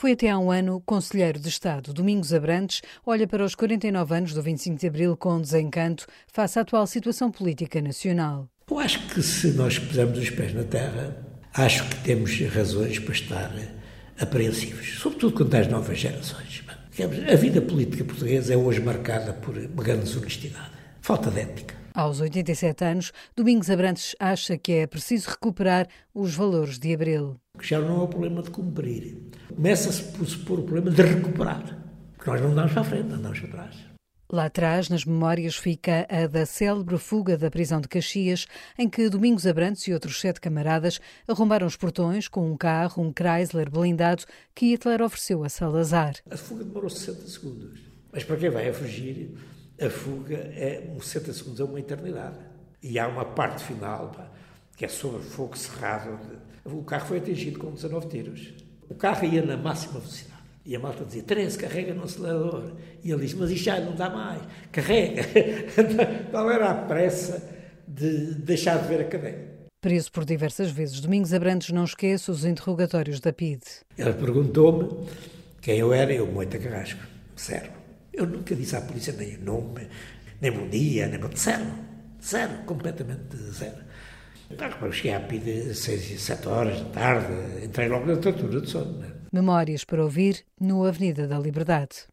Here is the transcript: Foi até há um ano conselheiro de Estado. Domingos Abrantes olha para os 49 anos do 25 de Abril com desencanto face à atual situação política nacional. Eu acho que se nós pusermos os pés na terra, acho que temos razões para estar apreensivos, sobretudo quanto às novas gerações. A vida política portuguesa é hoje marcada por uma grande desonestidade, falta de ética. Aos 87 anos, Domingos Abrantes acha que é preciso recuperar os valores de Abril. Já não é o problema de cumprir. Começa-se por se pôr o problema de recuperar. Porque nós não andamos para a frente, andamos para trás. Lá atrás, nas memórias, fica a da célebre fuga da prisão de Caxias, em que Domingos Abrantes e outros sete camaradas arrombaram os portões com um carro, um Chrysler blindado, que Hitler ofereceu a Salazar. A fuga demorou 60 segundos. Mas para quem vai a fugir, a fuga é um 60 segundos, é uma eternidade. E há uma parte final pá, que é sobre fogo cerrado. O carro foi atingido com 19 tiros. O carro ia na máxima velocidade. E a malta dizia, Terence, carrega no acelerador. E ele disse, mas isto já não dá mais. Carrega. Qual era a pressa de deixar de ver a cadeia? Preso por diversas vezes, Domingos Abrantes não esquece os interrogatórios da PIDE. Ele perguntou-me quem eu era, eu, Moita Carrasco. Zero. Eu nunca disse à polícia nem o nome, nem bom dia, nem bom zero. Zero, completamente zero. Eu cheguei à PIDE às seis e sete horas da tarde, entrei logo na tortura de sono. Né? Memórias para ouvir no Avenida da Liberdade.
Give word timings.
Foi 0.00 0.12
até 0.12 0.30
há 0.30 0.38
um 0.38 0.50
ano 0.50 0.82
conselheiro 0.86 1.38
de 1.38 1.50
Estado. 1.50 1.92
Domingos 1.92 2.32
Abrantes 2.32 2.80
olha 3.04 3.26
para 3.28 3.44
os 3.44 3.54
49 3.54 4.14
anos 4.14 4.32
do 4.32 4.40
25 4.40 4.80
de 4.80 4.86
Abril 4.86 5.14
com 5.14 5.38
desencanto 5.38 6.06
face 6.26 6.58
à 6.58 6.62
atual 6.62 6.86
situação 6.86 7.30
política 7.30 7.82
nacional. 7.82 8.48
Eu 8.70 8.78
acho 8.78 9.06
que 9.08 9.22
se 9.22 9.48
nós 9.48 9.78
pusermos 9.78 10.18
os 10.18 10.30
pés 10.30 10.54
na 10.54 10.64
terra, 10.64 11.14
acho 11.52 11.86
que 11.86 11.96
temos 11.96 12.40
razões 12.46 12.98
para 12.98 13.12
estar 13.12 13.52
apreensivos, 14.18 15.00
sobretudo 15.00 15.34
quanto 15.34 15.54
às 15.54 15.68
novas 15.68 15.98
gerações. 15.98 16.64
A 17.30 17.36
vida 17.36 17.60
política 17.60 18.02
portuguesa 18.02 18.54
é 18.54 18.56
hoje 18.56 18.80
marcada 18.80 19.34
por 19.34 19.54
uma 19.54 19.82
grande 19.82 20.04
desonestidade, 20.04 20.79
falta 21.10 21.28
de 21.28 21.40
ética. 21.40 21.74
Aos 21.92 22.20
87 22.20 22.84
anos, 22.84 23.12
Domingos 23.34 23.68
Abrantes 23.68 24.14
acha 24.20 24.56
que 24.56 24.74
é 24.74 24.86
preciso 24.86 25.30
recuperar 25.30 25.88
os 26.14 26.36
valores 26.36 26.78
de 26.78 26.94
Abril. 26.94 27.34
Já 27.60 27.80
não 27.80 28.02
é 28.02 28.04
o 28.04 28.06
problema 28.06 28.40
de 28.44 28.50
cumprir. 28.50 29.20
Começa-se 29.52 30.04
por 30.12 30.24
se 30.24 30.38
pôr 30.38 30.60
o 30.60 30.62
problema 30.62 30.92
de 30.92 31.02
recuperar. 31.02 31.64
Porque 32.16 32.30
nós 32.30 32.40
não 32.40 32.52
andamos 32.52 32.70
para 32.70 32.82
a 32.82 32.84
frente, 32.84 33.12
andamos 33.12 33.40
para 33.40 33.48
trás. 33.48 33.76
Lá 34.30 34.44
atrás, 34.44 34.88
nas 34.88 35.04
memórias, 35.04 35.56
fica 35.56 36.06
a 36.08 36.28
da 36.28 36.46
célebre 36.46 36.96
fuga 36.96 37.36
da 37.36 37.50
prisão 37.50 37.80
de 37.80 37.88
Caxias, 37.88 38.46
em 38.78 38.88
que 38.88 39.08
Domingos 39.08 39.48
Abrantes 39.48 39.88
e 39.88 39.92
outros 39.92 40.20
sete 40.20 40.40
camaradas 40.40 41.00
arrombaram 41.26 41.66
os 41.66 41.76
portões 41.76 42.28
com 42.28 42.48
um 42.48 42.56
carro, 42.56 43.02
um 43.02 43.12
Chrysler 43.12 43.68
blindado, 43.68 44.22
que 44.54 44.66
Hitler 44.66 45.02
ofereceu 45.02 45.42
a 45.42 45.48
Salazar. 45.48 46.14
A 46.30 46.36
fuga 46.36 46.62
demorou 46.62 46.88
60 46.88 47.26
segundos. 47.26 47.80
Mas 48.12 48.22
para 48.22 48.36
quem 48.36 48.50
vai 48.50 48.68
a 48.68 48.72
fugir, 48.72 49.34
a 49.80 49.88
fuga 49.88 50.36
é 50.36 50.88
um 50.94 51.00
60 51.00 51.32
segundos, 51.32 51.60
é 51.60 51.64
uma 51.64 51.80
eternidade. 51.80 52.36
E 52.82 52.98
há 52.98 53.08
uma 53.08 53.24
parte 53.24 53.64
final 53.64 54.10
pá, 54.14 54.30
que 54.76 54.84
é 54.84 54.88
sobre 54.88 55.22
fogo 55.22 55.56
cerrado. 55.56 56.18
O 56.64 56.82
carro 56.82 57.06
foi 57.06 57.18
atingido 57.18 57.58
com 57.58 57.70
19 57.72 58.08
tiros. 58.08 58.54
O 58.88 58.94
carro 58.94 59.24
ia 59.24 59.42
na 59.42 59.56
máxima 59.56 60.00
velocidade. 60.00 60.40
E 60.64 60.76
a 60.76 60.78
malta 60.78 61.04
dizia, 61.04 61.22
Terence, 61.22 61.58
carrega 61.58 61.94
no 61.94 62.04
acelerador. 62.04 62.72
E 63.02 63.10
ele 63.10 63.22
disse, 63.22 63.36
mas 63.36 63.50
isto 63.50 63.64
já 63.64 63.80
não 63.80 63.94
dá 63.94 64.10
mais. 64.10 64.42
Carrega. 64.70 65.22
Qual 66.30 66.50
era 66.50 66.70
a 66.70 66.74
pressa 66.74 67.42
de 67.88 68.34
deixar 68.34 68.82
de 68.82 68.88
ver 68.88 69.00
a 69.00 69.04
cadeia? 69.04 69.50
Preso 69.80 70.12
por 70.12 70.26
diversas 70.26 70.70
vezes, 70.70 71.00
Domingos 71.00 71.32
Abrantes 71.32 71.70
não 71.70 71.84
esquece 71.84 72.30
os 72.30 72.44
interrogatórios 72.44 73.18
da 73.18 73.32
PIDE. 73.32 73.64
Ele 73.96 74.12
perguntou-me 74.12 75.08
quem 75.62 75.78
eu 75.78 75.92
era, 75.94 76.12
eu, 76.12 76.26
Moita 76.26 76.58
Carrasco. 76.58 77.00
Zero. 77.38 77.70
Eu 78.12 78.26
nunca 78.26 78.54
disse 78.54 78.76
à 78.76 78.80
polícia 78.80 79.12
nem 79.12 79.36
o 79.36 79.44
nome, 79.44 79.88
nem 80.40 80.50
bom 80.52 80.68
dia, 80.68 81.06
nem 81.06 81.18
bom 81.18 81.30
zero. 81.36 81.66
Zero, 82.22 82.64
completamente 82.66 83.36
zero. 83.36 83.78
Eu 84.50 84.92
cheguei 84.92 85.14
à 85.14 85.20
PIDE 85.20 85.70
às 85.70 85.78
seis 85.78 86.10
e 86.10 86.18
sete 86.18 86.48
horas 86.48 86.80
da 86.80 86.88
tarde, 86.90 87.64
entrei 87.64 87.88
logo 87.88 88.06
na 88.06 88.16
tortura 88.16 88.60
de 88.60 88.68
sono. 88.68 88.98
Né? 88.98 89.12
Memórias 89.32 89.84
para 89.84 90.02
ouvir 90.02 90.44
no 90.60 90.84
Avenida 90.84 91.28
da 91.28 91.38
Liberdade. 91.38 92.08